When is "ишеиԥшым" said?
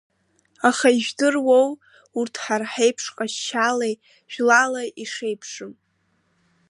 5.03-5.73